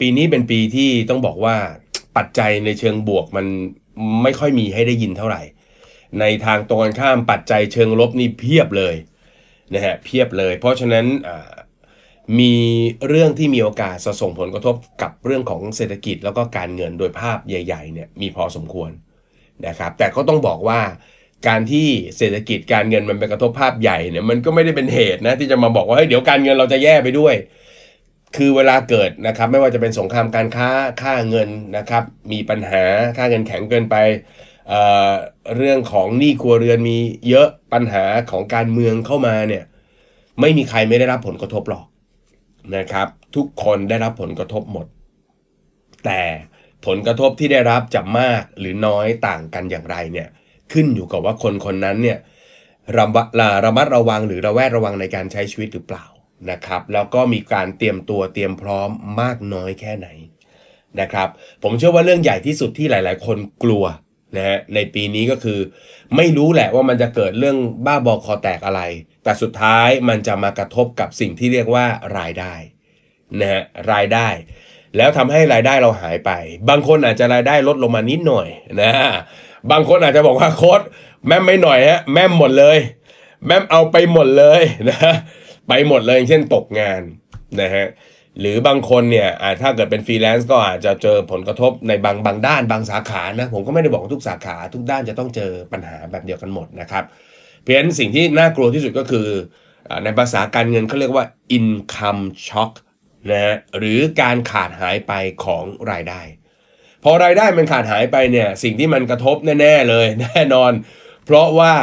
[0.00, 1.56] ปีนี้เป็นปีที่ต้องบอกว่า
[2.16, 3.46] ปัจจัยในเชิงบวกมัน
[4.22, 5.42] ไม่ค่อยมีให้ได้ยินเท่าไหร่
[6.20, 8.94] ในทางตรงกันข้ามปัจจัยเชิงลบนี่เพียบเลย
[9.74, 11.06] นะฮะเพียบเลย เพราะฉะนั้น
[12.38, 12.54] มี
[13.08, 18.90] เรื่องที่มีโอกาสส่งผลกระทบกับเรื่องของเศรษฐกิจแล้วก็การเงินโดยภาพใหญ่ๆเนี่ยมีพอสมควร
[19.66, 20.80] นะครับ แต่ก็ต้องบอกว่า
[21.48, 21.86] การที่
[22.16, 27.34] เศรษฐกิจการเงินมันเป็นกระทบภาพใหญ่เนี่ยมันก็ไม่ได้เป็นเหตุนะที่จะมาบอกว่าเฮ้ยเดี๋ยวการเงินเราจะแย่ไปด้วย
[28.36, 30.68] คือเวลาเกิดนะครับไม่ว่าจะเป็นสงครามการค้า
[31.02, 32.82] ค่าเงินนะครับมีปัญหา
[33.16, 33.96] ค่าเงินแข็งเกินไป
[34.68, 39.64] เเรื่องของหนี้ครัวเรือนมีเยอะปัญหาของการเมืองเข้ามาเนี่ย
[40.40, 41.84] ไม่มีใครไม่ได้รับผลกระทบหรอก
[42.76, 44.86] นะครับ ทุกคนได้รับผลกระทบหมด
[46.04, 46.22] แต่
[46.86, 50.28] ผลกระทบที่ได้รับจะมากหรือน้อยต่างกันอย่างไรเนี่ย
[50.72, 52.18] ขึ้นอยู่กับว่าคนคนนั้นเนี่ย
[52.96, 53.06] ระ
[53.64, 56.04] ระมัดระวังหรือระแวดระวังในการใช้ชีวิตหรือเปล่า
[56.50, 58.90] นะครับ แล้วก็มีการเตรียมตัวเตรียมพร้อม
[59.20, 60.08] มากน้อยแค่ไหน
[61.00, 61.28] นะครับ
[61.62, 63.84] ผมเชื่อว่าเรื่องใหญ่ที่สุดที่หลาย ๆ คนกลัว
[64.36, 65.58] นะฮะในปีนี้ก็คือ
[66.16, 67.56] ไม่รู้แหละว่ามันจะเกิดเรื่อง
[67.86, 68.82] บ้าบอคอแตกอะไร
[69.24, 71.86] แต่สุดท้ายมันจะมากระทบกับสิ่งที่เรียกว่า
[72.18, 72.54] รายได้
[73.40, 73.62] นะฮะ
[73.92, 74.28] รายได้
[74.96, 76.30] แล้วทำให้รายได้เราหายไป
[76.68, 78.48] บางคนอาจจะรายได้ลดลงมานิดหน่อย
[78.82, 78.92] นะ
[79.70, 80.80] บางคนอาจจะบอกว่าโค้ด
[81.26, 82.78] แม่ไม่หน่อยฮะแม่หมดเลย
[83.46, 84.98] แม่เอาไปหมดเลยนะ
[85.68, 87.02] ไปหมดเลยเช่นตกงาน
[87.60, 87.86] นะฮะ
[88.40, 89.28] หรือบางคนเนี่ย
[89.60, 97.04] ถ้าเกิดเป็นฟรีแลนซ์ก็อาจจะเจอผลกระทบในบางบางด้านบางสาขานะผมก็ไม่ได้บอกทุกสาขาทุกด้านจะต้องเจอปัญหาแบบเดียวกันหมดนะครับ
[97.60, 99.28] เพราะฉะนั้นสิ่งที่น่ากลัวที่สุดก็คือ
[100.04, 101.24] ในภาษาการเงินเขาเรียกว่า
[101.58, 102.72] income shock
[103.30, 105.12] นะฮะหรือการขาดหายไป
[105.44, 106.20] ของรายได้
[107.04, 110.72] พอรายได้มันขาดหายไปเนี่ยสิ่งที่มันกระทบแน่ ๆ เลยแน่นอน
[111.26, 111.74] เพราะว่า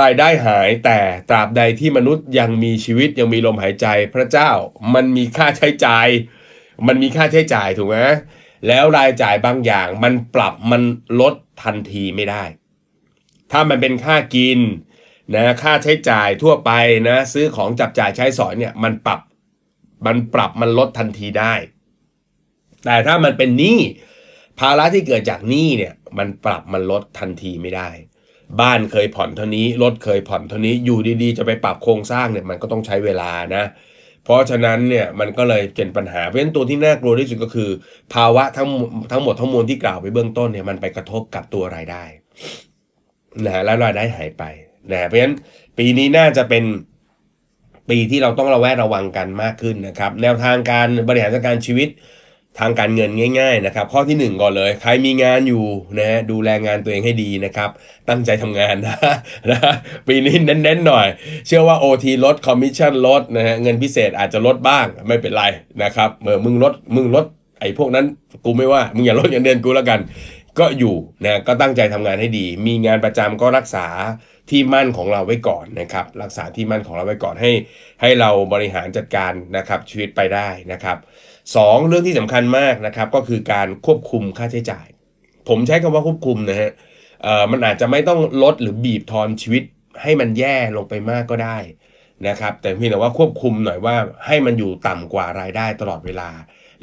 [0.00, 0.98] รายได้หายแต่
[1.28, 4.50] ตราบใดที่มนุษย์ยังมีชีวิตยังมีลมหายใจพระเจ้า
[4.94, 6.06] มันมีค่าใช้จ่าย
[6.86, 7.96] มันมีค่าใช้จ่ายถูกไหม
[8.66, 10.82] แล้วรายจ่ายบางอย่างมันปรับมัน
[11.20, 12.44] ลดทันทีไม่ได้
[13.52, 14.58] ถ้ามันเป็นค่ากิน
[15.34, 16.70] นะค่าใช้จ่ายทั่วไป
[17.08, 19.20] นะซื้อของจับจ่ายใช้สอยเนี่ยมันปรับ
[20.06, 21.54] มันปรับมันลดทันทีได้
[22.84, 23.78] แต่ถ้ามันเป็นหนี้
[24.58, 27.90] ภาระที่เกิดจากหนี้เนี่ยมันปรับมันลดทันทีไม่ได้
[28.60, 33.64] บ้านเคยผ่อนเท่านี้รถเคยผ่อนเท่านี้อยู่ดีๆ จะไปปรับโครงสร้างเนี่ยมันก็ต้องใช้เวลานะ
[34.24, 37.70] เพราะฉะนั้นเนี่ยมันก็เลยเป็นปัญหาเพราะฉะนั้นตัวที่น่ากลัวที่สุดก็คือ
[38.14, 38.68] ภาวะทั้ง
[39.12, 42.04] ทั้งหมดทั้งมวลที่กล่าวไปเบื้องต้นเนี่ยมันไปกระทบกับตัวรายได้
[43.46, 44.44] นะแล้วรายได้หายไป
[44.92, 45.34] นะเพราะฉะนั้น
[45.78, 46.64] ปีนี้น่าจะเป็น
[47.90, 51.88] ปีที่เราต้องระแวดระวังกันมากขึ้นนะครับ แนวทางการบริหารจัดการชีวิต
[52.60, 55.64] ทางการเงินง่ายๆนะครับข้อที่ 1 ก่อนเลย ใครมีงานอยู่
[55.98, 57.70] นะฮะดูแลงานตัวเองให้ดีนะครับ
[58.08, 58.96] ตั้งใจทำงานนะ
[59.50, 59.58] นะ
[60.08, 61.06] ปีนี้เน้นๆหน่อย
[61.46, 65.44] เชื่อว่า OT ลดคอมมิชชั่นลดนะฮะเงินพิเศษอาจจะลดบ้างไม่เป็นไร
[65.82, 67.24] นะครับเมื่อมึงลดมึงลด
[67.60, 68.06] ไอ้พวกนั้น
[68.44, 70.00] กูไม่ว่ามึงอย่าลดเงินเดือนกูแล้วกัน
[70.58, 73.86] ก็อยู่นะก็ตั้งใจทำงานให้ดี มีงานประจำก็รักษา
[74.50, 77.50] ที่มั่นของเราไว้ก่อนนะครับ รักษาที่มั่นของเราไว้ก่อนให้
[78.00, 80.98] ให้เราบริหารจัดการนะครับชีวิตไปได้นะครับ
[81.44, 84.86] 2 เรื่องที่สำคัญมากนะครับก็คือการควบคุมค่าใช้จ่าย
[85.48, 86.70] ผมใช้คำว่าควบคุมนะฮะ
[87.52, 89.62] มันอาจจะไม่ต้องลดหรือบีบทอนชีวิต
[90.02, 91.58] ให้มันแย่ลงไปมากก็ได้
[92.28, 96.30] นะครับแต่เพียงแต่ว่าควบคุมหน่อยว่าให้มันอยู่ต่ำกว่ารายได้ตลอดเวลา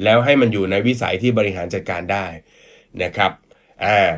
[0.04, 2.26] แล้วให้มันอยู่ในวิสัยที่บริหารจัดการได้
[3.02, 3.30] นะครับ
[3.84, 4.12] อ่า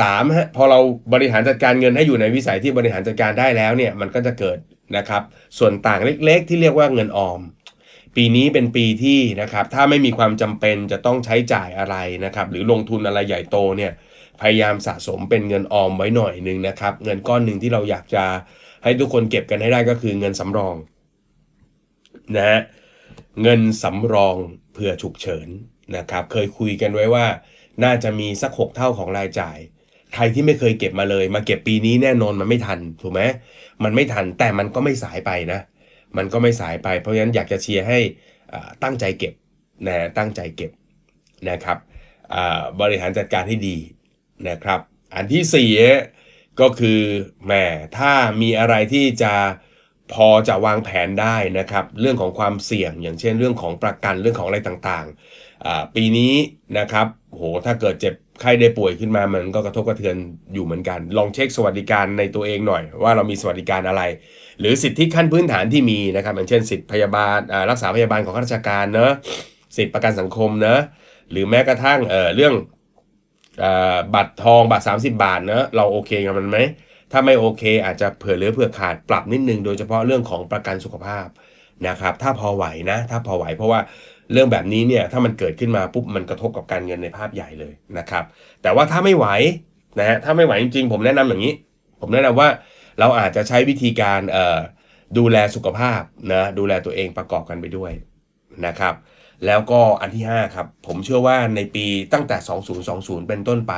[0.00, 0.78] สามฮะพอเรา
[1.12, 4.58] บริหารจัดการเงินให้อยู่ในวิสัยที่บริหารจัดการได้แล้วเนี่ยมันก็จะเกิด
[4.96, 5.22] นะครับ
[5.58, 7.40] ส่วนต่างเล็กๆ ที่เรียกว่าเงินออม
[8.20, 13.92] ปีนี้เป็นปีที่นะครับถ้าไม่มีความจำเป็นจะต้องใช้จ่ายอะไรนะครับหรือลงทุนอะไรใหญ่โตเนี่ย
[14.40, 18.24] พยายามสะสมเป็นเงินออมไว้หน่อยหนึ่งนะครับ เงินก้อนหนึ่งที่เราอยากจะ
[18.84, 20.76] ให้ทุกคนเก็บกันให้ได้ก็คือเงินสำรอง
[22.36, 22.60] นะฮะ
[23.42, 24.36] เงินสำรอง
[24.72, 25.48] เผื่อฉุกเฉิน
[25.96, 27.26] นะครับ เคยคุยกันไว้ว่า
[27.84, 29.58] น่าจะมีสักหกเท่าของรายจ่าย
[30.14, 33.22] ใครที่ไม่เคยเก็บมาเลย มาเก็บปีนี้แน่นอนมันไม่ทันถูกไหม
[33.84, 35.60] มันไม่ทันแต่มันก็ไม่สายไปนะ
[36.16, 37.98] มันก็ไม่สายไปเพราะฉะนั้นอยากจะเชียร์ให้
[38.82, 39.34] ตั้งใจเก็บ
[39.86, 40.72] นะตั้งใจเก็บ
[41.50, 41.78] นะครับ
[42.80, 43.76] บริหารจัดการให้ดี
[44.48, 44.80] นะครับ
[45.14, 45.76] อันที่
[46.20, 47.00] 4ก็คือ
[47.44, 47.52] แหม
[47.96, 48.12] ถ้า
[48.42, 49.34] มีอะไรที่จะ
[50.12, 56.34] พอจะวางแผนได้นะครับ เรื่องของความเสี่ยง อย่างเช่นเรื่องของประกันเรื่องของอะไรต่างๆปีนี้
[56.78, 60.16] นะครับโหถ้าเกิดเจ็บ ไข้ได้ป่วยขึ้นมามันก็กระทบกระเทือน
[60.54, 64.02] อยู่เหมือนกัน ลองเช็คสวัสดิการในตัวเองหน่อย ว่าเรามีสวัสดิการอะไร
[64.60, 67.38] หรือสิทธิขั้นพื้นฐานที่มีนะครับอย่างเช่น สิทธิพยาบาล
[67.70, 69.12] รักษาพยาบาลของข้าราชการเนอะ
[69.76, 70.80] สิทธิประกันสังคมเนอะ
[71.30, 72.54] หรือแม้กระทั่งเเรื่อง
[74.14, 76.58] บัตรทองบัตร 30 บาทเนอะเราโอเคกับมันไหม
[77.12, 81.26] ถ้าไม่โอเค อาจจะเผื่อเหลือเผื่อขาดปรับนิดนึง โดยเฉพาะเรื่องของประกันสุขภาพ
[81.88, 83.80] นะครับถ้าพอไหวนะ ถ้าพอไหวเพราะว่า
[84.32, 88.24] เรื่องแบบนี้เนี่ยถ้ามันเกิดขึ้นมาปุ๊บมันกระทบกับการเงินในภาพใหญ่เลยนะครับ
[88.62, 89.26] แต่ว่าถ้าไม่ไหว
[89.98, 91.54] นะฮะถ้าไม่ไหวจริงๆ ผมแนะนำอย่างนี้
[92.00, 92.48] ผมแนะนำว่า
[93.00, 94.58] เราอาจจะใช้วิธีการเอ่อ
[95.18, 96.00] ดูแลสุขภาพ
[96.32, 97.92] นะดูแลตัวเองประกอบกันไปด้วย
[98.66, 98.94] นะครับ
[99.46, 102.36] แล้วก็อันที่ 5 ครับ ผมเชื่อว่าในปีตั้งแต่
[102.84, 103.74] 2020 เป็นต้นไป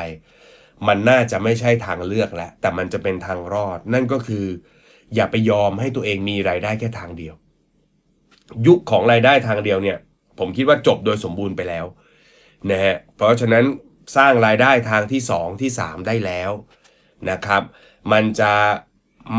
[0.88, 4.44] มันน่าจะไม่ใช่ทางเลือกแล้ว แต่มันจะเป็นทางรอด นั่นก็คือ
[5.14, 7.34] อย่าไปยอมให้ตัวเองมีรายได้แค่ทางเดียว
[8.66, 9.98] ยุคของรายได้ทางเดียวเนี่ย
[10.40, 11.86] ผมคิดว่าจบโดยสมบูรณ์ไปแล้ว
[12.70, 13.64] นะฮะเพราะฉะนั้น
[14.16, 16.50] สร้างรายได้ทางที่ 2 ที่ 3 ได้แล้ว
[17.30, 17.62] นะครับ
[18.12, 18.52] มันจะ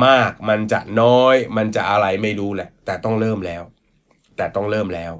[0.05, 3.63] มากมันจะน้อย มันจะอะไรไม่รู้แหละ แต่ต้องเริ่มแล้ว
[4.37, 5.13] แต่ต้องเริ่มแล้ว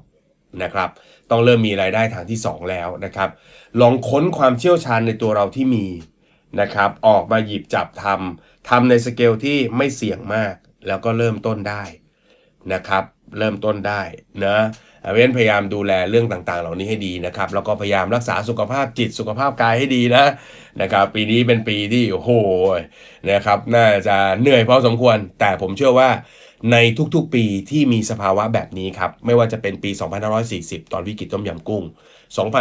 [0.63, 0.89] นะครับ
[1.29, 3.29] ต้องเริ่มมีรายได้ทางที่ 2 แล้วนะครับ
[3.81, 5.85] ลองค้นความเชี่ยวชาญในตัวเราที่มี
[6.61, 10.55] นะครับ ออกมาหยิบจับทำทำในสเกลที่ไม่เสี่ยงมาก
[10.87, 11.83] แล้วก็เริ่มต้นได้
[12.73, 13.03] นะครับ
[13.37, 14.01] เริ่มต้นได้
[14.45, 14.57] นะ
[15.13, 20.25] เว้นพยายามดูแลเรื่องต่างๆ เหล่านี้ให้ดีนะครับ แล้วก็พยายามรักษาสุขภาพจิตสุขภาพกายให้ดีนะ
[20.81, 22.31] นะครับ ปีนี้เป็นปีที่โอ้โห
[23.31, 26.09] นะครับ น่าจะเหนื่อยพอสมควร แต่ผมเชื่อว่า
[26.71, 26.77] ใน
[27.15, 29.91] ทุกๆปีที่มีสภาวะแบบนี้ครับ ไม่ว่าจะเป็นปี
[30.41, 31.83] 2540 ตอนวิกฤตต้มยำกุ้ง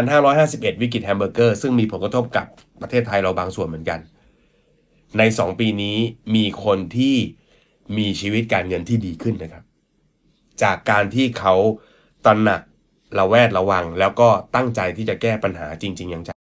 [0.02, 2.46] 2551 วิกฤตแฮมเบอร์เกอร์ ซึ่งมีผลกระทบกับ
[2.82, 4.00] ประเทศไทยเราบางส่วนเหมือนกัน
[5.18, 5.98] ใน 2 ปีนี้
[6.34, 7.16] มีคนที่
[7.98, 9.64] มีชีวิตการเงินที่ดีขึ้นนะครับ
[10.62, 11.54] จากการที่เขา
[12.24, 12.62] ตระหนัก
[13.18, 16.39] ระแวดระวัง แล้วก็ตั้งใจที่จะแก้ปัญหาจริง ๆ อย่างจัง